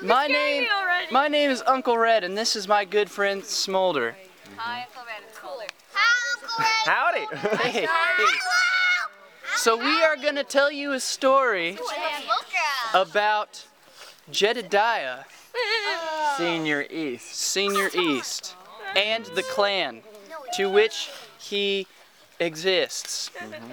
My 0.02 0.26
name, 0.26 0.66
my 1.10 1.28
name 1.28 1.50
is 1.50 1.62
Uncle 1.66 1.98
Red, 1.98 2.24
and 2.24 2.36
this 2.36 2.56
is 2.56 2.66
my 2.66 2.86
good 2.86 3.10
friend 3.10 3.44
Smolder. 3.44 4.16
Hi, 4.56 4.86
Uncle 4.86 5.02
Red. 5.06 5.22
It's 5.28 5.38
Colder. 5.38 5.66
Howdy. 6.86 7.26
Hey, 7.58 7.80
hey. 7.82 7.86
So 9.56 9.76
we 9.76 10.02
are 10.02 10.16
gonna 10.16 10.42
tell 10.42 10.72
you 10.72 10.92
a 10.92 11.00
story 11.00 11.76
about 12.94 13.66
Jedediah 14.30 15.24
Senior 16.38 16.86
East. 16.88 17.34
Senior 17.34 17.90
East 17.94 18.56
and 18.96 19.26
the 19.26 19.42
clan 19.42 20.00
to 20.54 20.70
which 20.70 21.10
he 21.38 21.86
exists. 22.38 23.30
Mm-hmm. 23.38 23.72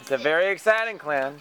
It's 0.00 0.10
a 0.10 0.18
very 0.18 0.48
exciting 0.48 0.98
clan. 0.98 1.40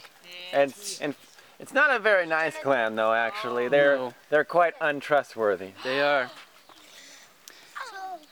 And, 0.53 0.73
and 0.99 1.15
it's 1.61 1.73
not 1.73 1.91
a 1.95 1.99
very 1.99 2.25
nice 2.25 2.55
clan 2.57 2.95
though 2.95 3.13
actually. 3.13 3.67
They're 3.69 3.95
No. 3.95 4.13
they're 4.29 4.43
quite 4.43 4.73
untrustworthy. 4.81 5.71
They 5.83 6.01
are. 6.01 6.29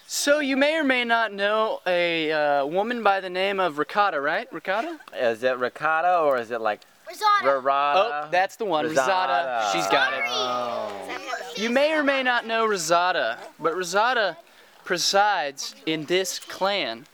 So 0.07 0.39
you 0.39 0.57
may 0.57 0.75
or 0.75 0.83
may 0.83 1.05
not 1.05 1.31
know 1.31 1.81
a 1.85 2.31
uh, 2.31 2.65
woman 2.65 3.03
by 3.03 3.19
the 3.19 3.29
name 3.29 3.59
of 3.59 3.77
Ricotta, 3.77 4.19
right? 4.19 4.51
Ricotta? 4.51 4.99
Is 5.15 5.43
it 5.43 5.55
ricotta 5.59 6.21
or 6.21 6.39
is 6.39 6.49
it 6.49 6.59
like 6.59 6.81
Risotto. 7.07 7.61
rarada? 7.61 7.93
Oh, 7.95 8.27
that's 8.31 8.55
the 8.55 8.65
one. 8.65 8.85
Rosada. 8.85 8.97
Rosada. 8.97 9.71
She's 9.71 9.87
got 9.87 10.13
it. 10.15 11.61
You 11.61 11.69
may 11.69 11.93
or 11.93 12.03
may 12.03 12.23
not 12.23 12.47
know 12.47 12.67
Rosada, 12.67 13.37
but 13.59 13.73
Rosada 13.73 14.37
presides 14.83 15.75
in 15.85 16.05
this 16.05 16.39
clan, 16.39 17.05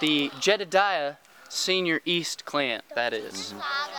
the 0.00 0.30
Jedediah 0.38 1.14
Senior 1.48 2.00
East 2.04 2.44
clan, 2.44 2.82
that 2.94 3.12
is. 3.12 3.52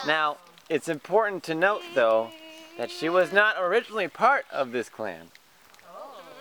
Now, 0.07 0.38
it's 0.69 0.89
important 0.89 1.43
to 1.43 1.55
note 1.55 1.81
though 1.93 2.29
that 2.77 2.91
she 2.91 3.09
was 3.09 3.31
not 3.31 3.55
originally 3.59 4.07
part 4.07 4.45
of 4.51 4.71
this 4.71 4.89
clan. 4.89 5.27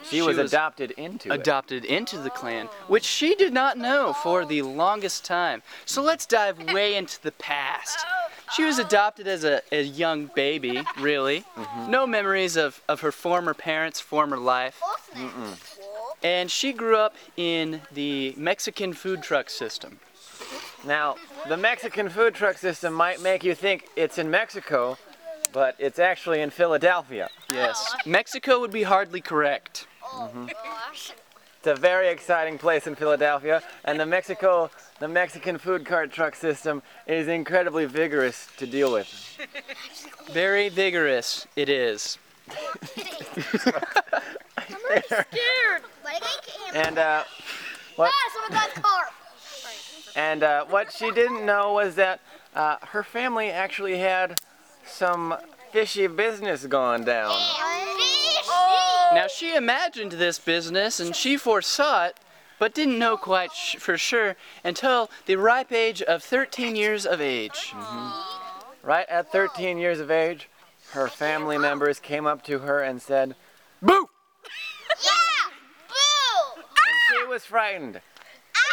She, 0.03 0.17
She 0.17 0.23
was, 0.23 0.37
was 0.37 0.53
adopted 0.53 0.91
into 0.93 1.33
it. 1.33 1.41
Adopted 1.41 1.85
into 1.85 2.19
the 2.19 2.29
clan, 2.29 2.69
which 2.89 3.05
she 3.05 3.35
did 3.35 3.55
not 3.55 3.79
know 3.79 4.13
for 4.13 4.45
the 4.45 4.61
longest 4.61 5.25
time. 5.25 5.63
So 5.87 6.03
let's 6.03 6.27
dive 6.27 6.59
way 6.75 6.95
into 6.95 7.23
the 7.23 7.33
past. 7.33 8.05
She 8.55 8.65
was 8.65 8.79
adopted 8.79 9.27
as 9.27 9.45
a, 9.45 9.63
a 9.73 9.83
young 9.83 10.27
baby, 10.35 10.83
really. 11.01 11.45
Mm-hmm. 11.57 11.91
No 11.91 12.07
memories 12.07 12.57
of, 12.57 12.83
of 12.87 13.01
her 13.01 13.13
former 13.13 13.55
parents' 13.55 13.99
former 13.99 14.37
life. 14.37 14.79
And 16.23 16.51
she 16.51 16.75
grew 16.75 16.97
up 16.97 17.15
in 17.39 17.81
the 17.91 18.35
Mexican 18.37 18.93
food 18.93 19.23
truck 19.23 19.49
system. 19.49 20.01
Now, 20.87 21.17
the 21.49 21.57
Mexican 21.57 22.09
food 22.09 22.35
truck 22.35 22.59
system 22.59 22.93
might 22.93 23.21
make 23.23 23.43
you 23.43 23.55
think 23.55 23.89
it's 23.97 24.19
in 24.19 24.31
Mexico, 24.31 24.99
but 25.53 25.77
it's 25.79 25.99
actually 25.99 26.41
in 26.41 26.51
Philadelphia. 26.51 27.29
Yes. 27.51 27.95
Mexico 28.05 28.61
would 28.61 28.73
be 28.73 28.83
hardly 28.83 29.21
correct. 29.21 29.87
It's 31.59 31.67
a 31.67 31.75
very 31.75 32.09
exciting 32.09 32.59
place 32.59 32.87
in 32.87 32.95
Philadelphia, 32.95 33.63
and 33.85 33.99
the 33.99 34.05
Mexico, 34.05 34.71
the 35.01 35.09
Mexican 35.09 35.57
food 35.57 35.87
cart 35.87 36.13
truck 36.13 36.35
system 36.35 36.83
is 37.07 37.29
incredibly 37.29 37.87
vigorous 37.87 38.49
to 38.59 38.67
deal 38.67 38.93
with. 38.93 39.09
Very 40.31 40.69
vigorous 40.69 41.47
it 41.57 41.71
is. 41.71 42.19
I'm 44.59 44.77
already 44.91 45.07
scared. 45.09 45.83
and 46.75 46.99
uh, 46.99 47.25
what 47.97 48.13
Someone 48.35 48.61
got 48.61 48.83
car. 48.83 49.09
And 50.17 50.43
uh, 50.43 50.65
what 50.67 50.93
she 50.93 51.11
didn't 51.11 51.45
know 51.45 51.73
was 51.75 51.97
that 51.97 52.21
uh, 52.55 52.77
her 52.89 53.03
family 53.03 53.51
actually 53.51 53.99
had 53.99 54.41
some 54.87 55.35
fishy 55.73 56.07
business 56.07 56.67
going 56.67 57.05
down. 57.05 57.37
Now 59.13 59.27
she 59.29 59.55
imagined 59.55 60.13
this 60.13 60.39
business 60.39 61.01
and 61.01 61.15
she 61.15 61.37
foresaw 61.37 62.07
it, 62.07 62.21
but 62.59 62.75
didn't 62.75 62.99
know 62.99 63.17
quite 63.17 63.53
sh- 63.53 63.77
for 63.77 63.99
sure 63.99 64.37
until 64.63 65.11
the 65.27 65.37
ripe 65.37 65.73
age 65.73 66.03
of 66.03 66.23
13 66.23 66.77
years 66.77 67.07
of 67.07 67.21
age. 67.21 67.75
Right 68.83 69.09
at 69.09 69.33
13 69.33 69.79
years 69.79 69.99
of 69.99 70.11
age, 70.11 70.49
her 70.93 71.09
family 71.09 71.59
members 71.59 71.99
came 71.99 72.27
up 72.27 72.45
to 72.45 72.61
her 72.61 72.81
and 72.81 73.01
said, 73.03 73.35
Boo! 73.83 74.09
Yeah! 75.05 75.11
Boo! 75.89 76.63
and 76.63 77.21
she 77.21 77.27
was 77.27 77.45
frightened. 77.45 78.01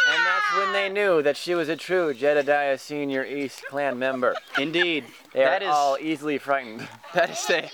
And 0.08 0.26
that's 0.26 0.56
when 0.56 0.72
they 0.72 0.88
knew 0.88 1.22
that 1.22 1.36
she 1.36 1.54
was 1.54 1.68
a 1.68 1.76
true 1.76 2.12
Jedediah 2.12 2.78
Senior 2.78 3.24
East 3.24 3.64
clan 3.68 3.98
member. 3.98 4.34
Indeed, 4.58 5.04
They 5.32 5.40
that 5.40 5.62
are 5.62 5.66
is 5.66 5.70
all 5.74 5.98
easily 6.00 6.38
frightened. 6.38 6.88
that 7.14 7.30
is 7.30 7.46
the, 7.46 7.70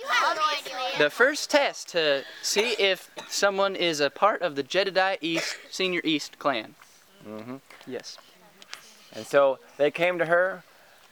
the 0.98 1.10
first 1.10 1.50
test 1.50 1.88
to 1.90 2.22
see 2.42 2.74
if 2.78 3.10
someone 3.28 3.74
is 3.74 4.00
a 4.00 4.10
part 4.10 4.42
of 4.42 4.56
the 4.56 4.62
Jedediah 4.62 5.16
East 5.20 5.56
Senior 5.70 6.02
East 6.04 6.38
clan. 6.38 6.74
Mm-hmm. 7.26 7.56
Yes. 7.86 8.18
And 9.14 9.26
so 9.26 9.58
they 9.78 9.90
came 9.90 10.18
to 10.18 10.26
her, 10.26 10.64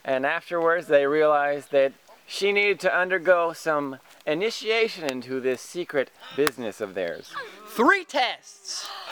and 0.05 0.25
afterwards 0.25 0.87
they 0.87 1.07
realized 1.07 1.71
that 1.71 1.93
she 2.27 2.51
needed 2.51 2.79
to 2.81 2.95
undergo 2.95 3.53
some 3.53 3.97
initiation 4.25 5.05
into 5.05 5.39
this 5.39 5.61
secret 5.61 6.11
business 6.35 6.81
of 6.81 6.93
theirs. 6.93 7.31
Three 7.69 8.03
tests, 8.03 8.85
Three 8.85 9.06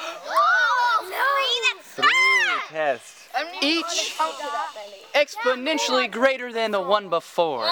tests. 2.69 3.29
each 3.61 4.15
exponentially 5.13 6.11
greater 6.11 6.51
than 6.51 6.71
the 6.71 6.81
one 6.81 7.09
before. 7.09 7.69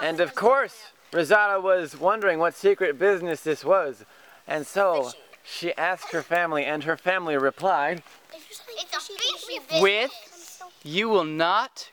And 0.00 0.20
of 0.20 0.34
course, 0.34 0.92
Rosada 1.12 1.62
was 1.62 1.98
wondering 1.98 2.38
what 2.38 2.54
secret 2.54 2.98
business 2.98 3.42
this 3.42 3.64
was. 3.64 4.04
And 4.46 4.66
so 4.66 5.12
she 5.44 5.74
asked 5.76 6.12
her 6.12 6.22
family, 6.22 6.64
and 6.64 6.84
her 6.84 6.96
family 6.96 7.36
replied, 7.36 8.02
It's 8.32 8.60
a 8.60 9.00
fishy 9.00 9.58
business. 9.58 9.82
With 9.82 10.62
you 10.82 11.08
will 11.08 11.24
not 11.24 11.90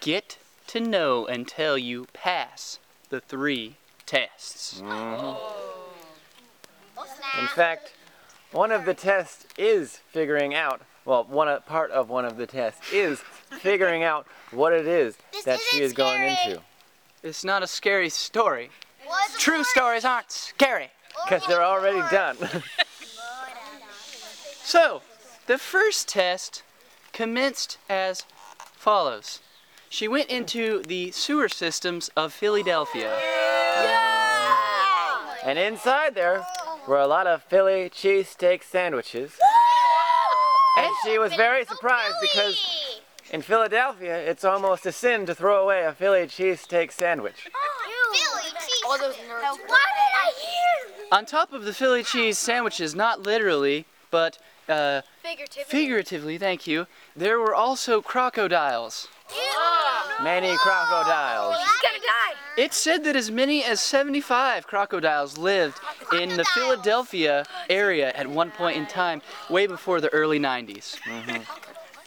get 0.00 0.38
to 0.68 0.80
know 0.80 1.26
until 1.26 1.78
you 1.78 2.06
pass 2.12 2.78
the 3.08 3.20
three 3.20 3.76
tests. 4.06 4.80
Mm-hmm. 4.80 5.74
In 7.40 7.46
fact, 7.48 7.94
one 8.54 8.70
of 8.72 8.84
the 8.84 8.94
tests 8.94 9.46
is 9.58 10.00
figuring 10.10 10.54
out, 10.54 10.80
well, 11.04 11.24
one 11.24 11.48
of- 11.48 11.66
part 11.66 11.90
of 11.90 12.08
one 12.08 12.24
of 12.24 12.36
the 12.36 12.46
tests 12.46 12.80
is 12.92 13.20
figuring 13.60 14.02
out 14.10 14.26
what 14.52 14.72
it 14.72 14.86
is 14.86 15.16
This 15.32 15.44
that 15.44 15.60
she 15.60 15.76
isn't 15.78 15.86
is 15.86 15.92
going 15.92 16.22
into. 16.22 16.60
It's 17.22 17.44
not 17.44 17.62
a 17.62 17.66
scary 17.66 18.08
story. 18.08 18.70
What's 19.06 19.38
True 19.42 19.58
the- 19.58 19.64
stories 19.64 20.04
aren't 20.04 20.30
scary. 20.30 20.90
Because 21.24 21.46
they're 21.46 21.62
already 21.64 22.00
done. 22.10 22.36
So, 24.66 25.02
the 25.46 25.58
first 25.58 26.08
test 26.08 26.62
commenced 27.12 27.76
as 27.88 28.24
follows. 28.72 29.40
She 29.90 30.08
went 30.08 30.30
into 30.30 30.82
the 30.82 31.10
sewer 31.10 31.50
systems 31.50 32.08
of 32.16 32.32
Philadelphia. 32.32 33.14
and 35.44 35.58
inside 35.58 36.14
there 36.14 36.44
were 36.86 36.98
a 36.98 37.06
lot 37.06 37.26
of 37.26 37.42
Philly 37.44 37.90
cheesesteak 37.90 38.62
sandwiches. 38.62 39.32
And 40.76 40.90
she 41.04 41.18
was 41.20 41.32
very 41.34 41.64
surprised 41.64 42.16
because 42.20 43.00
in 43.30 43.42
Philadelphia, 43.42 44.18
it's 44.18 44.44
almost 44.44 44.84
a 44.86 44.90
sin 44.90 45.24
to 45.26 45.34
throw 45.34 45.62
away 45.62 45.84
a 45.84 45.92
Philly 45.92 46.26
cheesesteak 46.26 46.90
sandwich. 46.90 47.48
Philly 48.12 48.50
cheese. 48.58 48.82
All 48.84 48.98
those 48.98 49.14
nerds. 49.14 49.42
Why 49.68 49.84
did 49.92 50.12
I 50.26 50.32
hear? 50.36 51.06
On 51.12 51.24
top 51.24 51.52
of 51.52 51.64
the 51.64 51.72
Philly 51.72 52.02
cheese 52.02 52.38
sandwiches, 52.40 52.92
not 52.92 53.22
literally, 53.22 53.86
but 54.10 54.38
uh, 54.68 55.02
Figuratively. 55.22 55.64
figuratively, 55.64 56.38
thank 56.38 56.66
you, 56.66 56.88
there 57.14 57.38
were 57.38 57.54
also 57.54 58.02
crocodiles. 58.02 59.06
Many 60.22 60.56
crocodiles. 60.56 61.56
He's 61.58 61.82
gonna 61.82 61.98
die. 61.98 62.34
It 62.56 62.72
said 62.72 63.04
that 63.04 63.16
as 63.16 63.30
many 63.30 63.64
as 63.64 63.80
75 63.80 64.66
crocodiles 64.66 65.36
lived 65.36 65.78
in 66.12 66.36
the 66.36 66.44
Philadelphia 66.44 67.44
area 67.68 68.10
at 68.12 68.28
one 68.28 68.50
point 68.52 68.76
in 68.76 68.86
time, 68.86 69.22
way 69.50 69.66
before 69.66 70.00
the 70.00 70.08
early 70.10 70.38
90s. 70.38 70.96
Mm-hmm. 71.00 71.42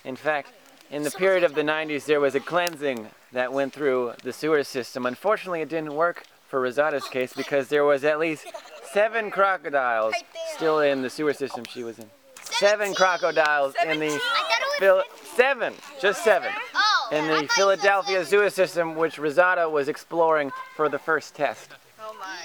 In 0.08 0.16
fact, 0.16 0.54
in 0.90 1.04
the 1.04 1.12
period 1.12 1.44
of 1.44 1.54
the 1.54 1.64
90s, 1.64 2.06
there 2.06 2.22
was 2.22 2.34
a 2.34 2.40
cleansing 2.40 3.08
that 3.34 3.52
went 3.52 3.74
through 3.74 4.14
the 4.24 4.32
sewer 4.32 4.64
system. 4.64 5.06
Unfortunately, 5.06 5.62
it 5.62 5.68
didn't 5.70 5.94
work 5.94 6.24
for 6.48 6.62
Rosada's 6.62 7.08
case 7.10 7.34
because 7.34 7.68
there 7.68 7.84
was 7.84 8.06
at 8.06 8.18
least 8.20 8.48
seven 8.94 9.30
crocodiles 9.30 10.14
still 10.56 10.80
in 10.80 11.02
the 11.02 11.10
sewer 11.10 11.34
system 11.34 11.66
she 11.66 11.84
was 11.84 12.00
in. 12.00 12.10
Seven 12.42 12.94
crocodiles 12.94 13.76
in 13.86 14.00
the 14.00 14.08
I 14.08 14.10
thought 14.18 14.80
Phil- 14.80 15.04
seven, 15.36 15.74
just 16.02 16.24
seven, 16.24 16.52
Oh. 16.74 16.87
In 17.12 17.28
the 17.28 17.48
Philadelphia 17.56 18.24
Zoo 18.24 18.50
system, 18.50 18.96
which 18.96 19.18
Rosada 19.18 19.70
was 19.70 19.88
exploring 19.88 20.52
for 20.76 20.90
the 20.90 21.00
first 21.00 21.36
test. 21.36 21.72
Oh 22.00 22.16
my. 22.20 22.38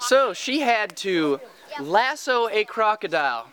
So 0.00 0.32
she 0.32 0.60
had 0.60 0.96
to 0.98 1.40
lasso 1.80 2.48
a 2.48 2.64
crocodile. 2.64 3.48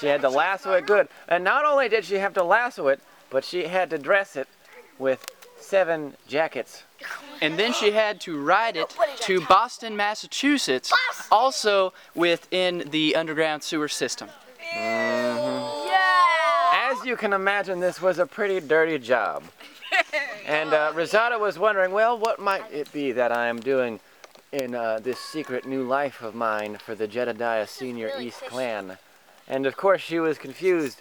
She 0.00 0.06
had 0.06 0.20
to 0.22 0.28
lasso 0.28 0.72
it 0.74 0.86
good, 0.86 1.08
and 1.28 1.42
not 1.42 1.64
only 1.64 1.88
did 1.88 2.04
she 2.04 2.16
have 2.16 2.34
to 2.34 2.42
lasso 2.42 2.88
it, 2.88 3.00
but 3.30 3.44
she 3.44 3.64
had 3.64 3.90
to 3.90 3.98
dress 3.98 4.36
it 4.36 4.48
with 4.98 5.24
seven 5.58 6.14
jackets. 6.28 6.84
And 7.40 7.58
then 7.58 7.72
she 7.72 7.92
had 7.92 8.20
to 8.22 8.38
ride 8.38 8.76
it 8.76 8.94
to 9.20 9.40
Boston, 9.42 9.96
Massachusetts, 9.96 10.92
also 11.30 11.92
within 12.14 12.88
the 12.90 13.16
underground 13.16 13.62
sewer 13.62 13.88
system. 13.88 14.28
As 17.06 17.10
you 17.10 17.16
can 17.16 17.32
imagine, 17.32 17.78
this 17.78 18.02
was 18.02 18.18
a 18.18 18.26
pretty 18.26 18.58
dirty 18.58 18.98
job. 18.98 19.44
And 20.44 20.74
uh, 20.74 20.92
Rosada 20.92 21.38
was 21.38 21.56
wondering, 21.56 21.92
well, 21.92 22.18
what 22.18 22.40
might 22.40 22.64
it 22.72 22.92
be 22.92 23.12
that 23.12 23.30
I 23.30 23.46
am 23.46 23.60
doing 23.60 24.00
in 24.50 24.74
uh, 24.74 24.98
this 25.00 25.20
secret 25.20 25.66
new 25.66 25.84
life 25.84 26.20
of 26.20 26.34
mine 26.34 26.78
for 26.78 26.96
the 26.96 27.06
Jedediah 27.06 27.68
Senior 27.68 28.10
East 28.18 28.42
Clan? 28.48 28.98
And 29.46 29.66
of 29.66 29.76
course, 29.76 30.02
she 30.02 30.18
was 30.18 30.36
confused. 30.36 31.00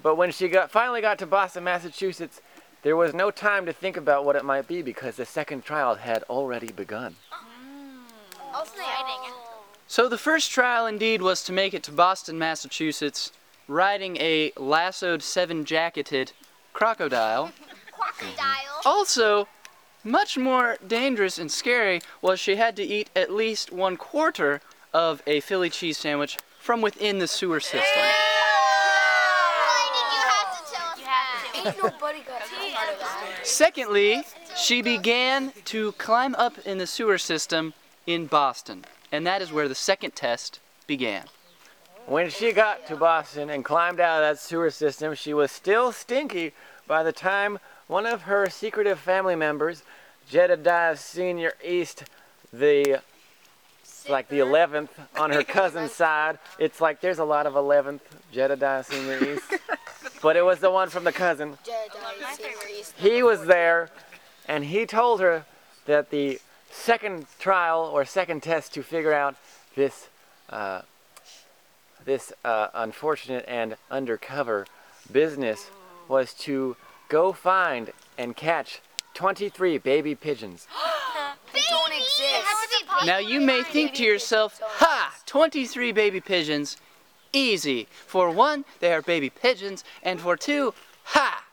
But 0.00 0.14
when 0.14 0.30
she 0.30 0.48
got 0.48 0.70
finally 0.70 1.00
got 1.00 1.18
to 1.18 1.26
Boston, 1.26 1.64
Massachusetts, 1.64 2.40
there 2.82 2.94
was 2.94 3.12
no 3.12 3.32
time 3.32 3.66
to 3.66 3.72
think 3.72 3.96
about 3.96 4.24
what 4.24 4.36
it 4.36 4.44
might 4.44 4.68
be 4.68 4.82
because 4.82 5.16
the 5.16 5.26
second 5.26 5.64
trial 5.64 5.96
had 5.96 6.22
already 6.30 6.70
begun. 6.70 7.16
Exciting. 8.50 9.34
So 9.88 10.08
the 10.08 10.18
first 10.18 10.52
trial 10.52 10.86
indeed 10.86 11.22
was 11.22 11.42
to 11.42 11.52
make 11.52 11.74
it 11.74 11.82
to 11.84 11.92
Boston, 11.92 12.38
Massachusetts, 12.38 13.32
riding 13.70 14.16
a 14.16 14.52
lassoed 14.56 15.22
seven 15.22 15.64
jacketed 15.64 16.32
crocodile. 16.72 17.52
Crocodile. 17.92 18.80
Also, 18.84 19.48
much 20.02 20.36
more 20.36 20.76
dangerous 20.86 21.38
and 21.38 21.50
scary 21.52 22.00
was 22.20 22.40
she 22.40 22.56
had 22.56 22.74
to 22.76 22.82
eat 22.82 23.08
at 23.14 23.32
least 23.32 23.72
one 23.72 23.96
quarter 23.96 24.60
of 24.92 25.22
a 25.26 25.40
Philly 25.40 25.70
cheese 25.70 25.98
sandwich 25.98 26.38
from 26.58 26.80
within 26.80 27.18
the 27.18 27.28
sewer 27.28 27.60
system. 27.60 28.02
Why 28.02 28.12
did 29.94 30.08
you 30.14 30.22
have 30.28 30.66
to 30.66 30.72
tell 30.74 30.88
us 30.88 30.98
You 30.98 31.04
have 31.06 31.52
to. 31.52 31.62
that? 31.62 31.74
Ain't 31.74 31.92
nobody 31.94 32.18
got 32.20 32.42
a 32.42 32.74
part 32.74 32.92
of 32.92 32.98
that. 32.98 33.40
Secondly, 33.44 34.24
she 34.56 34.82
began 34.82 35.52
to 35.66 35.92
climb 35.92 36.34
up 36.34 36.58
in 36.66 36.78
the 36.78 36.86
sewer 36.86 37.18
system 37.18 37.74
in 38.06 38.26
Boston, 38.26 38.84
and 39.12 39.24
that 39.26 39.40
is 39.40 39.52
where 39.52 39.68
the 39.68 39.74
second 39.74 40.16
test 40.16 40.58
began. 40.88 41.24
When 42.10 42.28
she 42.28 42.50
got 42.50 42.88
to 42.88 42.96
Boston 42.96 43.50
and 43.50 43.64
climbed 43.64 44.00
out 44.00 44.20
of 44.20 44.28
that 44.28 44.42
sewer 44.42 44.70
system, 44.70 45.14
she 45.14 45.32
was 45.32 45.52
still 45.52 45.92
stinky 45.92 46.52
by 46.88 47.04
the 47.04 47.12
time 47.12 47.60
one 47.86 48.04
of 48.04 48.22
her 48.22 48.50
secretive 48.50 48.98
family 48.98 49.36
members, 49.36 49.84
Jedediah 50.28 50.96
Senior 50.96 51.52
East, 51.64 52.02
the 52.52 53.00
like 54.08 54.28
the 54.28 54.40
11th 54.40 54.88
on 55.16 55.30
her 55.30 55.44
cousin's 55.44 55.92
side. 55.92 56.40
It's 56.58 56.80
like 56.80 57.00
there's 57.00 57.20
a 57.20 57.24
lot 57.24 57.46
of 57.46 57.54
11th 57.54 58.00
Jedediah 58.32 58.82
Senior 58.82 59.32
East, 59.32 59.54
but 60.20 60.34
it 60.34 60.44
was 60.44 60.58
the 60.58 60.72
one 60.72 60.88
from 60.88 61.04
the 61.04 61.12
cousin. 61.12 61.58
He 62.96 63.22
was 63.22 63.46
there, 63.46 63.88
and 64.48 64.64
he 64.64 64.84
told 64.84 65.20
her 65.20 65.44
that 65.86 66.10
the 66.10 66.40
second 66.72 67.26
trial 67.38 67.88
or 67.94 68.04
second 68.04 68.42
test 68.42 68.74
to 68.74 68.82
figure 68.82 69.12
out 69.12 69.36
this 69.76 70.08
uh, 70.48 70.80
this 72.04 72.32
uh, 72.44 72.68
unfortunate 72.74 73.44
and 73.48 73.76
undercover 73.90 74.66
business 75.10 75.70
was 76.08 76.34
to 76.34 76.76
go 77.08 77.32
find 77.32 77.92
and 78.18 78.36
catch 78.36 78.80
23 79.14 79.78
baby 79.78 80.14
pigeons. 80.14 80.66
They 81.52 81.60
don't 81.68 81.92
exist. 81.92 83.06
Now 83.06 83.18
you 83.18 83.40
may 83.40 83.64
think 83.64 83.94
to 83.94 84.04
yourself, 84.04 84.60
ha, 84.62 85.12
23 85.26 85.90
baby 85.90 86.20
pigeons, 86.20 86.76
easy. 87.32 87.88
For 88.06 88.30
one, 88.30 88.64
they 88.78 88.92
are 88.92 89.02
baby 89.02 89.30
pigeons, 89.30 89.82
and 90.04 90.20
for 90.20 90.36
two, 90.36 90.74
ha. 91.02 91.44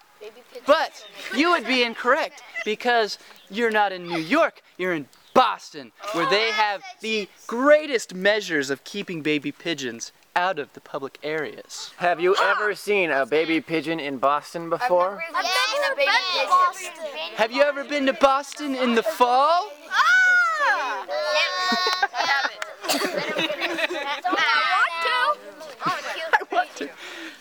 But 0.65 1.03
you 1.35 1.49
would 1.51 1.65
be 1.65 1.83
incorrect 1.83 2.44
because 2.65 3.17
you're 3.49 3.71
not 3.71 3.91
in 3.91 4.07
New 4.07 4.19
York, 4.19 4.61
you're 4.77 4.94
in 4.94 5.07
Boston, 5.33 5.91
where 6.13 6.29
they 6.29 6.51
have 6.51 6.81
the 7.01 7.27
greatest 7.45 8.13
measures 8.13 8.69
of 8.69 8.83
keeping 8.83 9.21
baby 9.21 9.51
pigeons 9.51 10.11
out 10.38 10.60
of 10.60 10.72
the 10.74 10.80
public 10.80 11.18
areas. 11.24 11.92
Have 11.98 12.22
you 12.22 12.36
ever 12.39 12.75
seen 12.75 13.10
a 13.10 13.25
baby 13.25 13.60
pigeon 13.60 14.00
in 14.00 14.19
Boston 14.19 14.69
before? 14.69 15.24
I've 15.36 15.44
never 15.81 15.95
been 15.95 16.06
to 16.06 16.48
Boston. 16.48 16.92
Have 17.36 17.51
you 17.51 17.63
ever 17.63 17.84
been 17.84 18.06
to 18.06 18.13
Boston 18.13 18.75
in 18.75 18.94
the 18.94 19.01
fall? 19.01 19.72
Ah! 19.89 20.07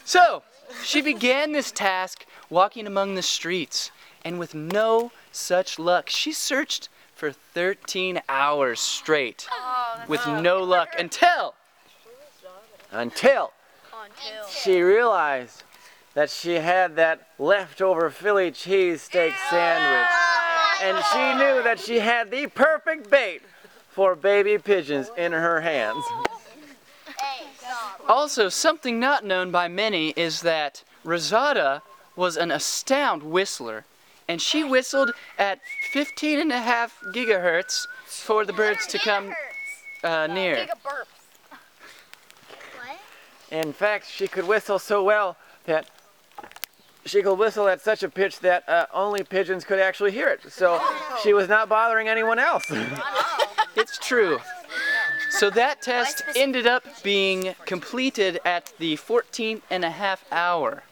So, 0.05 0.43
she 0.83 1.03
began 1.03 1.53
this 1.53 1.71
task 1.71 2.25
walking 2.49 2.87
among 2.87 3.15
the 3.15 3.23
streets, 3.23 3.91
and 4.25 4.39
with 4.39 4.55
no 4.55 5.13
such 5.33 5.79
luck, 5.79 6.09
she 6.09 6.33
searched 6.33 6.89
for 7.15 7.33
13 7.33 8.23
hours 8.29 8.81
straight 8.81 9.47
with 10.09 10.27
no 10.27 10.63
luck 10.63 10.89
until 10.99 11.55
Until 12.93 13.53
she 14.49 14.81
realized 14.81 15.63
that 16.15 16.31
she 16.31 16.55
had 16.55 16.97
that 16.97 17.29
leftover 17.39 18.11
Philly 18.11 18.51
cheesesteak 18.51 19.35
sandwich. 19.51 20.09
And 20.83 21.05
she 21.13 21.35
knew 21.35 21.63
that 21.63 21.79
she 21.79 21.99
had 21.99 22.31
the 22.31 22.47
perfect 22.47 23.11
bait 23.11 23.43
for 23.91 24.15
baby 24.15 24.59
pigeons 24.59 25.11
in 25.17 25.33
her 25.33 25.61
hands. 25.61 26.05
Also, 28.09 28.49
something 28.49 29.01
not 29.01 29.25
known 29.25 29.51
by 29.51 29.69
many 29.69 30.11
is 30.11 30.43
that 30.43 30.85
Rosada 31.05 31.83
was 32.15 32.37
an 32.37 32.51
astound 32.51 33.23
whistler, 33.23 33.85
and 34.29 34.41
she 34.41 34.65
whistled 34.65 35.13
at 35.39 35.61
15 35.93 36.41
and 36.41 36.53
a 36.53 36.61
half 36.61 36.99
gigahertz 37.15 37.87
for 38.07 38.45
the 38.45 38.53
birds 38.53 38.87
to 38.87 38.99
come 38.99 39.35
uh, 40.05 40.27
near. 40.27 40.67
In 43.51 43.73
fact, 43.73 44.09
she 44.11 44.27
could 44.29 44.47
whistle 44.47 44.79
so 44.79 45.03
well 45.03 45.37
that 45.65 45.89
she 47.05 47.23
could 47.23 47.35
whistle 47.35 47.69
at 47.69 47.81
such 47.81 48.03
a 48.03 48.09
pitch 48.09 48.41
that 48.41 48.69
uh, 48.69 48.87
only 48.93 49.23
pigeons 49.23 49.65
could 49.65 49.79
actually 49.79 50.11
hear 50.11 50.29
it. 50.29 50.41
So 50.51 50.81
she 51.23 51.33
was 51.33 51.49
not 51.49 51.69
bothering 51.69 52.09
anyone 52.09 52.39
else. 52.39 52.71
It's 53.77 53.99
true. 53.99 54.39
So 55.29 55.51
that 55.51 55.83
test 55.83 56.23
ended 56.35 56.67
up 56.67 56.83
being 57.03 57.55
completed 57.67 58.41
at 58.43 58.73
the 58.79 58.97
14th 58.97 59.61
and 59.69 59.85
a 59.85 59.91
half 59.91 60.25
hour, 60.33 60.83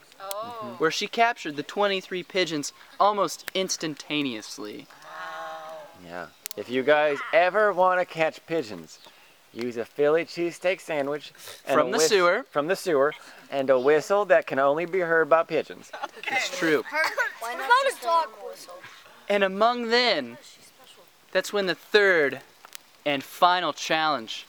where 0.77 0.91
she 0.91 1.07
captured 1.07 1.55
the 1.55 1.63
23 1.63 2.21
pigeons 2.21 2.73
almost 2.99 3.49
instantaneously. 3.55 4.85
yeah. 6.05 6.27
If 6.55 6.69
you 6.69 6.83
guys 6.83 7.17
ever 7.33 7.73
want 7.73 7.99
to 7.99 8.05
catch 8.05 8.45
pigeons, 8.45 8.99
use 9.55 9.77
a 9.77 9.85
Philly 9.85 10.25
cheesesteak 10.25 10.81
sandwich 10.81 11.31
and 11.65 11.79
From 11.79 11.91
the 11.91 11.97
whis- 11.97 12.07
sewer. 12.07 12.45
From 12.51 12.67
the 12.67 12.75
sewer, 12.75 13.13
and 13.49 13.69
a 13.69 13.79
whistle 13.79 14.25
that 14.25 14.45
can 14.45 14.59
only 14.59 14.85
be 14.85 14.99
heard 14.99 15.29
by 15.29 15.43
pigeons. 15.43 15.91
It's 16.31 16.57
true. 16.57 16.83
Why 17.39 17.55
not 17.55 17.69
a 17.69 18.03
dog 18.03 18.27
whistle? 18.45 18.75
And 19.29 19.43
among 19.43 19.89
then, 19.89 20.37
that's 21.31 21.51
when 21.53 21.65
the 21.65 21.75
third 21.75 22.41
and 23.05 23.23
final 23.23 23.73
challenge 23.73 24.45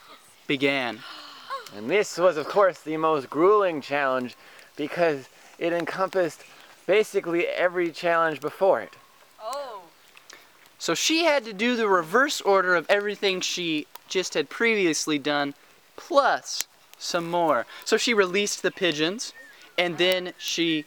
began. 0.46 1.00
And 1.76 1.90
this 1.90 2.18
was, 2.18 2.36
of 2.36 2.46
course, 2.48 2.80
the 2.80 2.96
most 2.96 3.28
grueling 3.30 3.80
challenge 3.80 4.36
because 4.76 5.28
it 5.58 5.72
encompassed 5.72 6.42
basically 6.86 7.46
every 7.46 7.90
challenge 7.90 8.40
before 8.40 8.80
it. 8.80 8.94
So 10.78 10.94
she 10.94 11.24
had 11.24 11.44
to 11.44 11.52
do 11.52 11.76
the 11.76 11.88
reverse 11.88 12.40
order 12.40 12.74
of 12.74 12.86
everything 12.88 13.40
she 13.40 13.86
just 14.08 14.34
had 14.34 14.48
previously 14.48 15.18
done, 15.18 15.54
plus 15.96 16.66
some 16.98 17.30
more. 17.30 17.66
So 17.84 17.96
she 17.96 18.14
released 18.14 18.62
the 18.62 18.70
pigeons, 18.70 19.32
and 19.78 19.98
then 19.98 20.32
she 20.38 20.84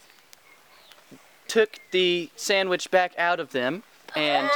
took 1.48 1.80
the 1.92 2.30
sandwich 2.36 2.92
back 2.92 3.14
out 3.18 3.40
of 3.40 3.52
them 3.52 3.84
and 4.16 4.50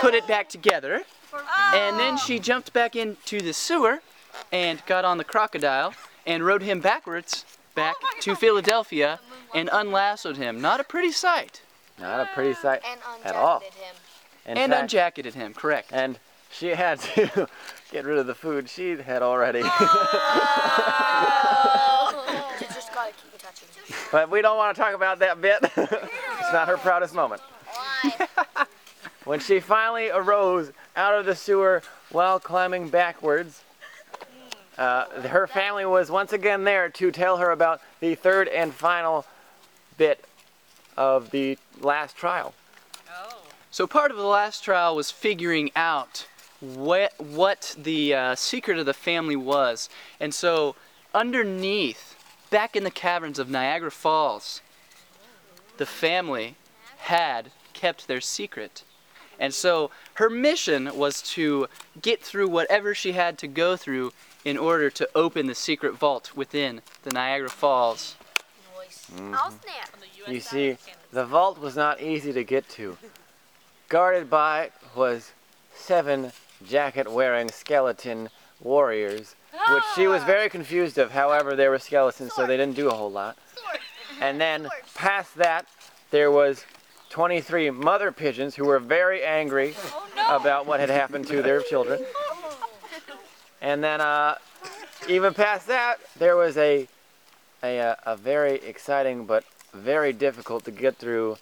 put 0.00 0.14
it 0.14 0.26
back 0.26 0.48
together. 0.48 1.02
And 1.74 1.98
then 1.98 2.16
she 2.16 2.38
jumped 2.38 2.72
back 2.72 2.96
into 2.96 3.40
the 3.40 3.52
sewer 3.52 4.00
and 4.52 4.84
got 4.86 5.04
on 5.04 5.18
the 5.18 5.24
crocodile 5.24 5.94
and 6.26 6.44
rode 6.44 6.62
him 6.62 6.80
backwards 6.80 7.44
back 7.74 7.96
to 8.20 8.34
Philadelphia 8.34 9.20
and 9.54 9.68
unlassoed 9.72 10.36
him. 10.36 10.60
Not 10.60 10.80
a 10.80 10.84
pretty 10.84 11.12
sight. 11.12 11.62
Not 11.98 12.20
a 12.20 12.26
pretty 12.34 12.54
sight 12.54 12.82
And 12.88 13.00
at 13.24 13.34
all. 13.34 13.60
him. 13.60 13.94
In 14.48 14.56
And 14.58 14.72
fact- 14.72 14.90
unjacketed 14.92 15.34
him, 15.34 15.52
correct. 15.54 15.90
And 15.92 16.18
she 16.50 16.68
had 16.68 16.98
to 17.00 17.46
get 17.92 18.04
rid 18.06 18.18
of 18.18 18.26
the 18.26 18.34
food 18.34 18.68
she 18.68 18.96
had 18.96 19.22
already. 19.22 19.62
You 22.60 22.66
just 22.74 22.92
gotta 22.94 23.12
keep 23.12 23.34
it 23.34 23.38
touching. 23.40 23.68
but 24.10 24.30
we 24.30 24.42
don't 24.42 24.56
want 24.56 24.74
to 24.74 24.82
talk 24.82 24.94
about 24.94 25.18
that 25.20 25.40
bit. 25.40 25.58
it's 25.76 26.52
not 26.52 26.66
her 26.68 26.76
proudest 26.76 27.14
moment. 27.14 27.40
When 29.24 29.38
she 29.40 29.60
finally 29.60 30.10
arose 30.10 30.72
out 30.96 31.14
of 31.14 31.26
the 31.26 31.36
sewer 31.36 31.82
while 32.10 32.40
climbing 32.40 32.88
backwards, 32.88 33.62
uh, 34.78 35.04
her 35.28 35.46
family 35.46 35.84
was 35.84 36.10
once 36.10 36.32
again 36.32 36.64
there 36.64 36.88
to 36.88 37.10
tell 37.10 37.36
her 37.36 37.50
about 37.50 37.80
the 38.00 38.14
third 38.14 38.48
and 38.48 38.72
final 38.72 39.26
bit 39.98 40.24
of 40.96 41.30
the 41.30 41.58
last 41.80 42.16
trial. 42.16 42.54
So 43.78 43.86
part 43.86 44.10
of 44.10 44.16
the 44.16 44.24
last 44.24 44.64
trial 44.64 44.96
was 44.96 45.12
figuring 45.12 45.70
out 45.76 46.26
what 46.58 47.12
what 47.16 47.76
the 47.78 48.12
uh, 48.12 48.34
secret 48.34 48.76
of 48.76 48.86
the 48.86 48.92
family 48.92 49.36
was, 49.36 49.88
and 50.18 50.34
so 50.34 50.74
underneath, 51.14 52.16
back 52.50 52.74
in 52.74 52.82
the 52.82 52.90
caverns 52.90 53.38
of 53.38 53.48
Niagara 53.48 53.92
Falls, 53.92 54.62
the 55.76 55.86
family 55.86 56.56
had 56.96 57.52
kept 57.72 58.08
their 58.08 58.20
secret. 58.20 58.82
And 59.38 59.54
so 59.54 59.92
her 60.14 60.28
mission 60.28 60.98
was 60.98 61.22
to 61.34 61.68
get 62.02 62.20
through 62.20 62.48
whatever 62.48 62.96
she 62.96 63.12
had 63.12 63.38
to 63.38 63.46
go 63.46 63.76
through 63.76 64.12
in 64.44 64.58
order 64.58 64.90
to 64.90 65.08
open 65.14 65.46
the 65.46 65.54
secret 65.54 65.94
vault 65.94 66.32
within 66.34 66.82
the 67.04 67.12
Niagara 67.12 67.48
Falls. 67.48 68.16
I'll 69.32 69.52
snap. 69.52 69.96
You 70.26 70.40
see, 70.40 70.78
the 71.12 71.24
vault 71.24 71.60
was 71.60 71.76
not 71.76 72.00
easy 72.00 72.32
to 72.32 72.42
get 72.42 72.68
to. 72.70 72.98
Guarded 73.88 74.28
by 74.28 74.70
was 74.94 75.32
seven 75.74 76.32
jacket-wearing 76.66 77.50
skeleton 77.50 78.28
warriors, 78.60 79.34
which 79.70 79.84
she 79.94 80.06
was 80.06 80.22
very 80.24 80.50
confused 80.50 80.98
of. 80.98 81.12
However, 81.12 81.56
they 81.56 81.68
were 81.68 81.78
skeletons, 81.78 82.34
so 82.34 82.46
they 82.46 82.58
didn't 82.58 82.76
do 82.76 82.90
a 82.90 82.94
whole 82.94 83.10
lot. 83.10 83.38
And 84.20 84.38
then 84.38 84.68
past 84.94 85.36
that, 85.36 85.64
there 86.10 86.30
was 86.30 86.66
23 87.08 87.70
mother 87.70 88.12
pigeons 88.12 88.56
who 88.56 88.66
were 88.66 88.78
very 88.78 89.24
angry 89.24 89.74
about 90.28 90.66
what 90.66 90.80
had 90.80 90.90
happened 90.90 91.26
to 91.28 91.42
their 91.42 91.62
children. 91.62 92.04
And 93.60 93.82
then, 93.82 94.00
uh, 94.00 94.36
even 95.08 95.34
past 95.34 95.66
that, 95.66 95.98
there 96.16 96.36
was 96.36 96.56
a, 96.56 96.86
a, 97.60 97.80
uh, 97.80 97.94
a 98.06 98.16
very 98.16 98.54
exciting 98.54 99.26
but 99.26 99.42
very 99.74 100.12
difficult 100.12 100.64
to 100.66 100.70
get 100.70 100.96
through 100.96 101.38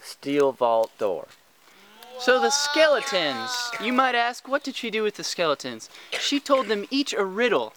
steel 0.00 0.52
vault 0.52 0.96
door. 0.96 1.26
So 2.20 2.38
the 2.38 2.50
skeletons, 2.50 3.70
you 3.82 3.94
might 3.94 4.14
ask, 4.14 4.46
what 4.46 4.62
did 4.62 4.76
she 4.76 4.90
do 4.90 5.02
with 5.02 5.14
the 5.14 5.24
skeletons? 5.24 5.88
She 6.18 6.38
told 6.38 6.68
them 6.68 6.84
each 6.90 7.14
a 7.14 7.24
riddle 7.24 7.72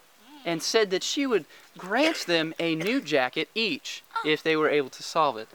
and 0.45 0.61
said 0.61 0.89
that 0.91 1.01
she 1.01 1.25
would 1.25 1.45
grant 1.77 2.25
them 2.25 2.53
a 2.59 2.75
new 2.75 2.99
jacket 2.99 3.49
each 3.55 4.03
if 4.25 4.43
they 4.43 4.57
were 4.57 4.69
able 4.69 4.89
to 4.89 5.01
solve 5.01 5.37
it. 5.37 5.47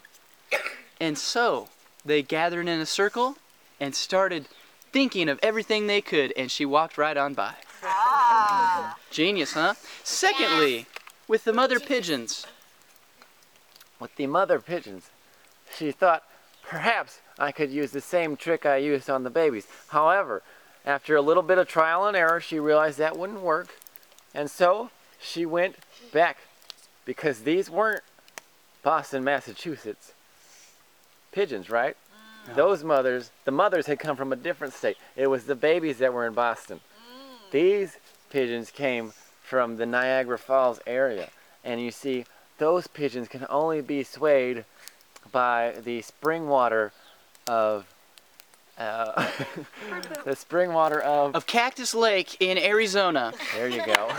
And 0.99 1.19
so 1.19 1.69
they 2.03 2.23
gathered 2.23 2.67
in 2.67 2.81
a 2.81 2.87
circle 2.87 3.37
and 3.79 3.95
started 3.95 4.47
thinking 4.91 5.29
of 5.29 5.39
everything 5.43 5.87
they 5.87 6.01
could, 6.01 6.33
and 6.35 6.51
she 6.51 6.65
walked 6.65 6.97
right 6.97 7.17
on 7.17 7.35
by. 7.35 7.55
Genius, 9.11 9.53
huh? 9.53 9.75
Secondly, 10.03 10.87
with 11.29 11.45
the 11.45 11.53
mother 11.53 11.79
pigeons, 11.79 12.47
With 14.01 14.15
the 14.17 14.27
mother 14.27 14.61
pigeons, 14.61 15.11
she 15.77 15.91
thought 15.93 16.23
perhaps 16.69 17.21
I 17.39 17.51
could 17.51 17.71
use 17.71 17.91
the 17.91 18.01
same 18.01 18.37
trick 18.37 18.67
I 18.67 18.77
used 18.77 19.09
on 19.09 19.25
the 19.25 19.31
babies. 19.31 19.67
However, 19.89 20.43
after 20.85 21.17
a 21.17 21.23
little 21.23 21.43
bit 21.43 21.59
of 21.59 21.67
trial 21.67 22.07
and 22.07 22.17
error, 22.17 22.41
she 22.41 22.61
realized 22.61 22.99
that 22.99 23.19
wouldn't 23.19 23.41
work. 23.41 23.69
And 24.35 24.51
so 24.51 24.91
she 25.21 25.47
went 25.47 25.77
back 26.13 26.39
because 27.05 27.41
these 27.41 27.71
weren't 27.71 28.03
Boston, 28.83 29.25
Massachusetts 29.25 30.13
pigeons, 31.33 31.71
right? 31.71 31.97
Those 32.55 32.83
mothers, 32.83 33.31
the 33.45 33.51
mothers 33.51 33.87
had 33.87 33.99
come 33.99 34.17
from 34.17 34.33
a 34.33 34.37
different 34.37 34.73
state. 34.73 34.97
It 35.17 35.27
was 35.27 35.45
the 35.45 35.55
babies 35.55 35.99
that 35.99 36.15
were 36.15 36.27
in 36.27 36.33
Boston. 36.33 36.81
Mm. 36.81 37.51
These 37.51 37.99
pigeons 38.31 38.71
came 38.71 39.13
from 39.43 39.77
the 39.77 39.85
Niagara 39.85 40.39
Falls 40.39 40.81
area. 40.87 41.29
And 41.63 41.81
you 41.83 41.91
see, 41.91 42.25
those 42.57 42.87
pigeons 42.87 43.29
can 43.29 43.47
only 43.51 43.83
be 43.83 44.03
swayed 44.03 44.65
by 45.33 45.75
the 45.85 46.03
spring 46.03 46.49
water 46.49 46.93
of 47.47 47.87
uh, 48.79 49.29
the 50.25 50.37
spring 50.37 50.73
water 50.73 51.01
of 51.01 51.35
of 51.35 51.47
Cactus 51.47 51.95
Lake 51.95 52.37
in 52.41 52.59
Arizona. 52.59 53.33
there 53.55 53.69
you 53.69 53.85
go 53.85 54.09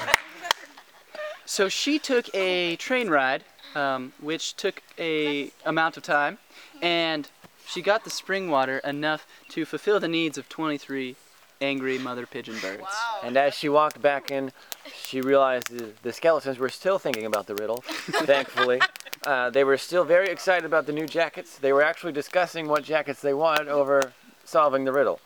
So 1.45 1.67
she 1.67 1.97
took 1.97 2.29
a 2.35 2.75
train 2.75 3.09
ride, 3.09 3.43
um, 3.73 4.13
which 4.21 4.55
took 4.55 4.83
a 4.99 5.49
amount 5.65 5.97
of 5.97 6.03
time, 6.03 6.37
and 6.79 7.27
she 7.65 7.81
got 7.81 8.03
the 8.03 8.11
spring 8.11 8.51
water 8.51 8.77
enough 8.79 9.25
to 9.49 9.65
fulfill 9.65 9.99
the 9.99 10.07
needs 10.07 10.37
of 10.37 10.47
23 10.47 11.15
angry 11.59 11.97
mother 11.97 12.25
pigeon 12.27 12.55
birds. 12.61 12.83
and 13.23 13.35
as 13.35 13.53
she 13.53 13.67
walked 13.67 14.01
back 14.01 14.31
in 14.31 14.51
she 14.95 15.19
realized 15.19 15.69
the, 15.75 15.91
the 16.03 16.13
skeletons 16.13 16.57
were 16.57 16.69
still 16.69 16.97
thinking 16.97 17.25
about 17.25 17.47
the 17.47 17.55
riddle 17.55 17.77
thankfully 17.83 18.79
uh, 19.25 19.49
they 19.49 19.63
were 19.63 19.77
still 19.77 20.03
very 20.03 20.29
excited 20.29 20.65
about 20.65 20.85
the 20.85 20.93
new 20.93 21.05
jackets 21.05 21.57
they 21.57 21.73
were 21.73 21.83
actually 21.83 22.13
discussing 22.13 22.67
what 22.67 22.83
jackets 22.83 23.21
they 23.21 23.33
wanted 23.33 23.67
over 23.67 24.13
solving 24.45 24.85
the 24.85 24.91
riddle 24.91 25.19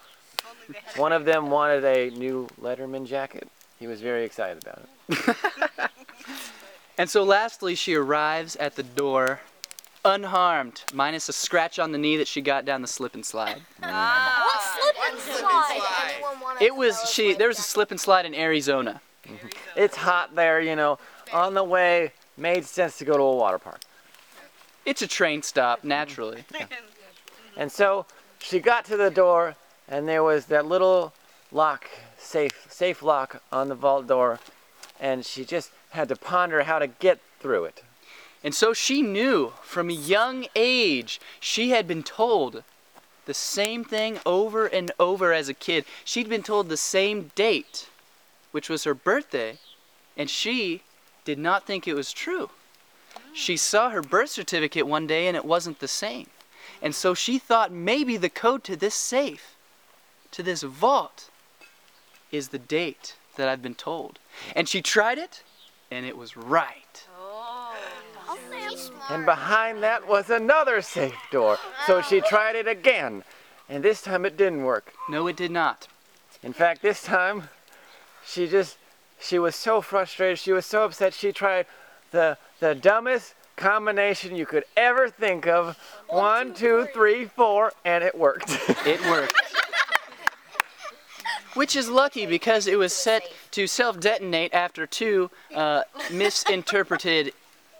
one 0.96 1.12
of 1.12 1.26
them 1.26 1.50
wanted 1.50 1.84
a 1.84 2.10
new 2.12 2.48
letterman 2.62 3.06
jacket 3.06 3.48
he 3.80 3.88
was 3.88 4.02
very 4.02 4.24
excited 4.24 4.64
about 4.64 4.88
it 5.10 5.90
And 6.98 7.10
so 7.10 7.24
lastly, 7.24 7.76
she 7.76 7.96
arrives 7.96 8.56
at 8.58 8.76
the 8.76 8.84
door 8.84 9.42
unharmed, 10.06 10.84
minus 10.94 11.28
a 11.28 11.34
scratch 11.34 11.80
on 11.80 11.92
the 11.92 11.98
knee 11.98 12.18
that 12.18 12.28
she 12.28 12.42
got 12.42 12.66
down 12.66 12.82
the 12.82 12.88
slip 12.88 13.16
and 13.16 13.26
slide. 13.26 13.62
What 13.80 14.62
slip 14.62 14.96
and 15.10 15.20
slide? 15.20 16.22
It 16.62 16.76
was 16.76 17.10
she. 17.10 17.34
There 17.34 17.48
was 17.48 17.58
a 17.58 17.64
slip 17.64 17.90
and 17.90 18.00
slide 18.00 18.26
in 18.26 18.36
Arizona. 18.36 19.02
it's 19.76 19.96
hot 19.96 20.36
there 20.36 20.60
you 20.60 20.76
know 20.76 21.00
on 21.32 21.54
the 21.54 21.64
way 21.64 22.12
made 22.38 22.66
sense 22.66 22.98
to 22.98 23.06
go 23.06 23.18
to 23.18 23.24
a 23.24 23.36
water 23.36 23.60
park 23.60 23.82
It's 24.86 25.02
a 25.02 25.08
train 25.08 25.42
stop, 25.42 25.84
naturally. 25.84 26.46
And 27.56 27.72
so 27.72 28.08
she 28.40 28.60
got 28.60 28.84
to 28.86 28.98
the 28.98 29.12
door, 29.12 29.56
and 29.88 30.08
there 30.08 30.24
was 30.24 30.48
that 30.48 30.66
little 30.66 31.14
lock, 31.52 31.88
safe, 32.18 32.66
safe 32.70 33.04
lock 33.04 33.44
on 33.52 33.70
the 33.70 33.76
vault 33.76 34.08
door, 34.08 34.40
and 35.00 35.26
she 35.26 35.46
just 35.46 35.72
had 35.92 36.10
to 36.10 36.16
ponder 36.16 36.64
how 36.64 36.80
to 36.80 36.88
get 36.88 37.20
through 37.40 37.66
it. 37.66 37.84
And 38.44 38.54
so 38.54 38.74
she 38.74 39.02
knew 39.02 39.54
from 39.62 39.90
a 39.90 39.94
young 39.94 40.48
age, 40.56 41.22
she 41.40 41.70
had 41.70 41.88
been 41.88 42.04
told 42.04 42.64
the 43.26 43.34
same 43.34 43.86
thing 43.86 44.20
over 44.26 44.66
and 44.66 44.92
over 45.00 45.32
as 45.32 45.48
a 45.48 45.54
kid. 45.54 45.86
She'd 46.04 46.28
been 46.28 46.44
told 46.44 46.68
the 46.68 46.78
same 46.78 47.32
date, 47.36 47.88
which 48.52 48.70
was 48.70 48.84
her 48.84 48.94
birthday, 48.94 49.60
and 50.18 50.30
she 50.30 50.82
did 51.26 51.40
not 51.40 51.66
think 51.66 51.88
it 51.88 51.94
was 51.94 52.12
true. 52.12 52.50
She 53.34 53.58
saw 53.58 53.90
her 53.90 54.02
birth 54.02 54.30
certificate 54.30 54.88
one 54.88 55.08
day 55.08 55.28
and 55.28 55.36
it 55.36 55.46
wasn't 55.46 55.80
the 55.80 55.88
same. 55.88 56.28
And 56.82 56.94
so 56.94 57.14
she 57.14 57.40
thought 57.40 57.72
maybe 57.72 58.18
the 58.18 58.30
code 58.30 58.64
to 58.66 58.76
this 58.76 58.96
safe, 58.96 59.56
to 60.32 60.44
this 60.44 60.64
vault, 60.64 61.30
is 62.32 62.50
the 62.50 62.60
date 62.60 63.16
that 63.38 63.48
I've 63.48 63.62
been 63.62 63.76
told. 63.76 64.20
And 64.56 64.68
she 64.68 64.82
tried 64.82 65.18
it, 65.18 65.44
and 65.92 66.06
it 66.06 66.18
was 66.18 66.36
right. 66.36 67.08
Oh. 67.18 67.76
And 69.10 69.26
behind 69.26 69.84
that 69.84 70.08
was 70.08 70.30
another 70.30 70.82
safe 70.82 71.16
door. 71.32 71.58
So 71.86 72.02
she 72.02 72.22
tried 72.22 72.56
it 72.56 72.68
again, 72.68 73.24
and 73.70 73.84
this 73.84 74.02
time 74.02 74.26
it 74.26 74.38
didn't 74.38 74.64
work. 74.64 74.94
No, 75.10 75.28
it 75.28 75.36
did 75.36 75.52
not. 75.52 75.88
In 76.42 76.54
fact, 76.54 76.82
this 76.82 77.04
time 77.04 77.50
she 78.26 78.48
just 78.48 78.78
she 79.24 79.40
was 79.40 79.56
so 79.56 79.82
frustrated, 79.82 80.38
she 80.38 80.52
was 80.52 80.66
so 80.66 80.86
upset, 80.86 81.14
she 81.14 81.32
tried 81.32 81.66
the 82.12 82.38
the 82.60 82.76
dumbest 82.76 83.36
combination 83.56 84.36
you 84.36 84.46
could 84.46 84.66
ever 84.76 85.10
think 85.10 85.48
of. 85.48 85.78
One, 86.08 86.54
two, 86.54 86.88
three, 86.94 87.26
four, 87.26 87.74
and 87.86 88.04
it 88.04 88.18
worked. 88.18 88.50
It 88.86 89.02
worked. 89.06 89.40
Which 91.54 91.76
is 91.76 91.88
lucky 91.88 92.26
because 92.26 92.68
it 92.68 92.78
was 92.78 92.94
set 92.94 93.24
to 93.52 93.68
self 93.68 94.00
detonate 94.00 94.54
after 94.54 94.86
two 94.86 95.30
uh, 95.56 95.84
misinterpreted 96.12 97.34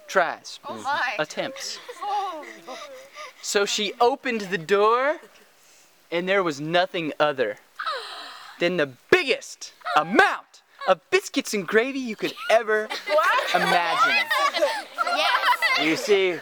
tries, 0.08 0.60
attempts. 1.20 1.80
So 3.46 3.66
she 3.66 3.92
opened 4.00 4.42
the 4.42 4.58
door, 4.58 5.18
and 6.10 6.30
there 6.30 6.42
was 6.42 6.62
nothing 6.62 7.12
other 7.20 7.58
than 8.60 8.78
the 8.78 8.88
biggest 9.12 9.74
amount 9.98 10.53
of 10.88 11.00
biscuits 11.10 11.54
and 11.54 11.68
gravy 11.68 12.00
you 12.00 12.16
could 12.16 12.34
ever 12.50 12.88
imagine. 13.54 14.26
you 15.82 15.96
see, 15.96 16.40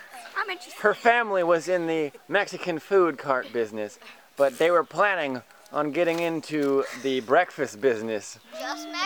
her 0.80 0.94
family 0.94 1.44
was 1.44 1.68
in 1.68 1.88
the 1.88 2.12
Mexican 2.28 2.80
food 2.80 3.18
cart 3.18 3.52
business, 3.54 4.00
but 4.38 4.58
they 4.58 4.72
were 4.72 4.84
planning 4.84 5.42
on 5.72 5.92
getting 5.92 6.20
into 6.20 6.84
the 7.02 7.22
breakfast 7.22 7.80
business 7.80 8.40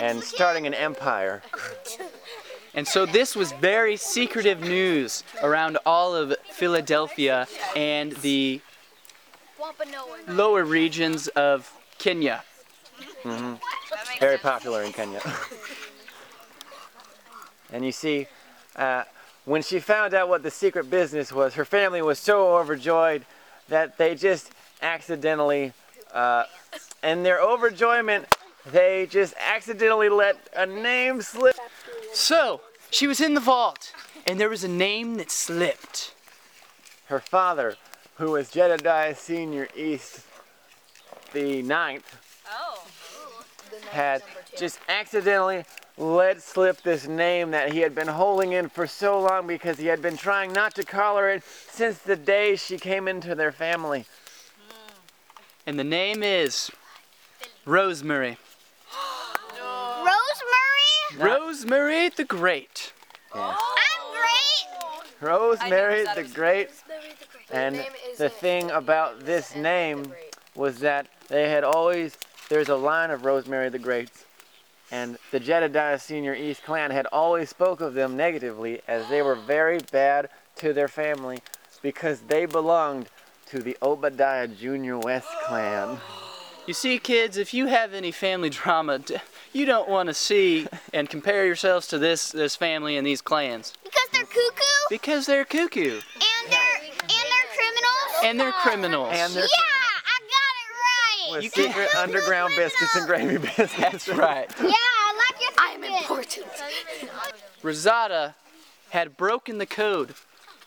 and 0.01 0.23
starting 0.23 0.65
an 0.65 0.73
empire. 0.73 1.43
And 2.75 2.85
so 2.85 3.05
this 3.05 3.37
was 3.37 3.53
very 3.53 3.95
secretive 3.95 4.59
news 4.59 5.23
around 5.41 5.77
all 5.85 6.13
of 6.13 6.35
Philadelphia 6.51 7.47
and 7.73 8.11
the 8.17 8.59
lower 10.27 10.65
regions 10.65 11.29
of 11.29 11.71
Kenya. 11.99 12.43
Very 14.19 14.37
popular 14.37 14.83
in 14.83 14.93
Kenya. 14.93 15.21
and 17.71 17.83
you 17.83 17.91
see, 17.91 18.27
uh, 18.75 19.03
when 19.45 19.61
she 19.61 19.79
found 19.79 20.13
out 20.13 20.29
what 20.29 20.43
the 20.43 20.51
secret 20.51 20.89
business 20.89 21.31
was, 21.31 21.55
her 21.55 21.65
family 21.65 22.01
was 22.01 22.19
so 22.19 22.57
overjoyed 22.57 23.25
that 23.67 23.97
they 23.97 24.15
just 24.15 24.51
accidentally, 24.81 25.73
uh, 26.13 26.43
in 27.03 27.23
their 27.23 27.39
overjoyment, 27.39 28.25
they 28.71 29.07
just 29.09 29.33
accidentally 29.39 30.09
let 30.09 30.37
a 30.55 30.65
name 30.65 31.21
slip. 31.21 31.55
So, 32.13 32.61
she 32.91 33.07
was 33.07 33.19
in 33.19 33.33
the 33.33 33.39
vault, 33.39 33.91
and 34.25 34.39
there 34.39 34.49
was 34.49 34.63
a 34.63 34.69
name 34.69 35.15
that 35.15 35.31
slipped. 35.31 36.13
Her 37.07 37.19
father, 37.19 37.75
who 38.15 38.31
was 38.31 38.49
Jedediah 38.49 39.15
Senior 39.15 39.67
East 39.75 40.21
the 41.33 41.61
ninth. 41.61 42.17
Had 43.95 44.21
just 44.55 44.79
accidentally 44.87 45.65
let 45.97 46.41
slip 46.41 46.81
this 46.83 47.07
name 47.07 47.51
that 47.51 47.73
he 47.73 47.79
had 47.79 47.95
been 47.95 48.07
holding 48.07 48.51
in 48.51 48.69
for 48.69 48.85
so 48.85 49.19
long 49.19 49.47
because 49.47 49.77
he 49.77 49.87
had 49.87 50.01
been 50.01 50.17
trying 50.17 50.53
not 50.53 50.75
to 50.75 50.83
call 50.83 51.17
her 51.17 51.29
it 51.29 51.43
since 51.43 51.97
the 51.99 52.15
day 52.15 52.55
she 52.55 52.77
came 52.77 53.07
into 53.07 53.33
their 53.33 53.51
family. 53.51 54.05
And 55.65 55.79
the 55.79 55.83
name 55.83 56.21
is 56.21 56.69
Rosemary. 57.65 58.37
Rosemary? 59.59 61.17
Not- 61.17 61.39
Rosemary 61.39 62.09
the 62.09 62.25
Great. 62.25 62.93
I'm 63.33 63.55
great. 64.11 65.29
Rosemary 65.29 66.05
the 66.15 66.23
Great. 66.33 66.69
And 67.51 67.85
the 68.17 68.29
thing 68.29 68.69
about 68.71 69.21
this 69.21 69.55
name 69.55 70.13
was 70.55 70.79
that 70.79 71.07
they 71.27 71.49
had 71.49 71.63
always, 71.63 72.17
there's 72.49 72.69
a 72.69 72.75
line 72.75 73.11
of 73.11 73.25
Rosemary 73.25 73.69
the 73.69 73.79
Greats, 73.79 74.25
and 74.91 75.17
the 75.31 75.39
Jedediah 75.39 75.99
Senior 75.99 76.35
East 76.35 76.63
clan 76.63 76.91
had 76.91 77.07
always 77.11 77.49
spoke 77.49 77.81
of 77.81 77.93
them 77.93 78.15
negatively 78.15 78.81
as 78.87 79.07
they 79.09 79.21
were 79.21 79.35
very 79.35 79.79
bad 79.91 80.29
to 80.57 80.73
their 80.73 80.87
family 80.87 81.39
because 81.81 82.21
they 82.21 82.45
belonged 82.45 83.09
to 83.47 83.59
the 83.61 83.77
Obadiah 83.81 84.47
Junior 84.47 84.97
West 84.97 85.27
clan. 85.45 85.97
You 86.67 86.73
see, 86.73 86.97
kids, 86.97 87.37
if 87.37 87.53
you 87.53 87.67
have 87.67 87.93
any 87.93 88.11
family 88.11 88.49
drama, 88.49 88.99
you 89.53 89.65
don't 89.65 89.87
want 89.87 90.07
to 90.07 90.13
see 90.13 90.67
and 90.93 91.09
compare 91.09 91.45
yourselves 91.45 91.87
to 91.89 91.97
this 91.99 92.31
this 92.31 92.55
family 92.55 92.97
and 92.97 93.05
these 93.05 93.21
clans 93.21 93.73
Because 93.83 94.09
they're 94.11 94.25
cuckoo 94.25 94.61
because 94.89 95.25
they're 95.27 95.45
cuckoo 95.45 95.99
and 95.99 96.51
they're 96.51 96.59
and 96.83 97.09
they're 97.09 97.51
criminals. 97.55 98.23
and 98.23 98.39
they're 98.39 98.51
criminals. 98.51 99.09
And 99.13 99.33
they're 99.33 99.43
yeah, 99.43 99.47
I 99.47 99.51
got 99.51 99.69
it 99.69 99.81
right. 99.81 99.84
With 101.35 101.43
You 101.43 101.49
secret 101.49 101.93
underground 101.95 102.53
biscuits 102.55 102.95
and 102.95 103.07
gravy 103.07 103.37
biscuits. 103.37 103.75
That's 103.79 104.07
right. 104.07 104.49
Yeah, 104.59 104.71
I 104.71 105.29
like 105.29 105.41
your 105.41 105.51
I'm 105.57 105.83
important. 105.83 106.47
Rosada 107.61 108.33
had 108.89 109.17
broken 109.17 109.57
the 109.57 109.65
code. 109.65 110.15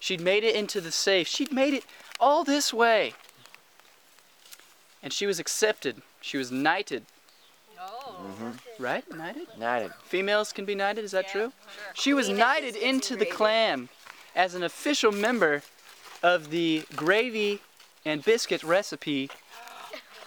She'd 0.01 0.21
made 0.21 0.45
it 0.45 0.55
into 0.55 0.81
the 0.81 0.93
safe. 0.93 1.27
She'd 1.27 1.53
made 1.53 1.75
it 1.75 1.85
all 2.21 2.45
this 2.45 2.73
way. 2.73 3.15
And 5.03 5.13
she 5.13 5.27
was 5.27 5.39
accepted. 5.39 6.03
She 6.21 6.37
was 6.37 6.51
knighted. 6.51 7.05
Oh. 7.81 8.53
Right? 8.79 9.05
Knighted? 9.15 9.47
United. 9.55 9.93
Females 10.05 10.53
can 10.53 10.65
be 10.65 10.75
knighted, 10.75 11.05
is 11.05 11.13
that 11.13 11.29
true? 11.29 11.53
She 11.95 12.13
was 12.13 12.29
knighted 12.29 12.77
into 12.77 13.17
the 13.17 13.27
clan 13.27 13.89
as 14.35 14.55
an 14.55 14.63
official 14.63 15.13
member 15.13 15.63
of 16.23 16.51
the 16.51 16.85
gravy 16.97 17.61
and 18.05 18.25
biscuit 18.25 18.63
recipe 18.65 19.31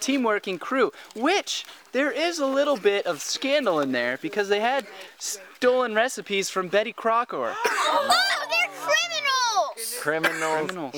teamworking 0.02 0.58
crew, 0.60 0.92
which 1.14 1.64
there 1.92 2.10
is 2.10 2.38
a 2.38 2.46
little 2.46 2.76
bit 2.76 3.06
of 3.06 3.20
scandal 3.22 3.80
in 3.80 3.92
there 3.92 4.18
because 4.20 4.48
they 4.48 4.60
had 4.60 4.86
stolen 5.18 5.94
recipes 5.94 6.50
from 6.50 6.68
Betty 6.68 6.92
Crocker. 6.92 7.54
Oh, 7.94 8.46
they're 8.50 8.68
criminals. 8.80 9.96
Criminals, 10.00 10.70
Criminals. 10.70 10.94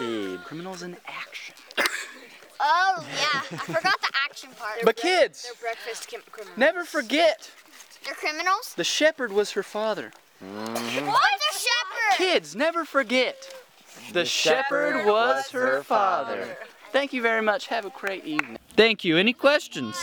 indeed. 0.00 0.44
Criminals 0.44 0.82
in 0.82 0.96
action. 1.06 1.54
Oh 2.60 3.04
yeah, 3.20 3.40
I 3.40 3.56
forgot 3.56 4.00
the 4.00 4.08
action 4.24 4.50
part. 4.58 4.78
But 4.84 4.96
kids, 4.96 5.42
They're 5.44 5.60
breakfast 5.70 6.08
kim- 6.08 6.20
criminals. 6.30 6.56
never 6.58 6.84
forget, 6.84 7.50
They're 8.04 8.14
criminals. 8.14 8.74
the 8.76 8.84
shepherd 8.84 9.32
was 9.32 9.52
her 9.52 9.62
father. 9.62 10.12
Mm-hmm. 10.42 11.06
What's 11.06 11.56
a 11.56 11.58
shepherd? 11.58 12.16
Kids, 12.16 12.54
never 12.56 12.84
forget, 12.84 13.52
the 14.12 14.24
shepherd 14.24 15.04
was 15.06 15.50
her 15.50 15.82
father. 15.82 16.56
Thank 16.94 17.12
you 17.12 17.22
very 17.22 17.42
much. 17.42 17.66
Have 17.66 17.84
a 17.86 17.90
great 17.90 18.24
evening. 18.24 18.56
Thank 18.76 19.04
you. 19.04 19.16
Any 19.16 19.32
questions? 19.32 19.96